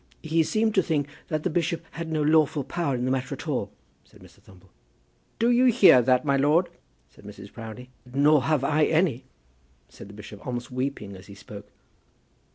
[0.23, 3.47] He seemed to think that the bishop had no lawful power in the matter at
[3.47, 3.71] all,"
[4.03, 4.39] said Mr.
[4.39, 4.71] Thumble.
[5.37, 6.69] "Do you hear that, my lord?"
[7.11, 7.53] said Mrs.
[7.53, 7.91] Proudie.
[8.11, 9.25] "Nor have I any,"
[9.89, 11.69] said the bishop, almost weeping as he spoke.